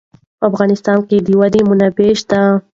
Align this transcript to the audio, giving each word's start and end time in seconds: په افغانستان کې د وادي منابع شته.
په 0.39 0.43
افغانستان 0.51 0.97
کې 1.07 1.17
د 1.21 1.27
وادي 1.39 1.61
منابع 1.69 2.09
شته. 2.21 2.39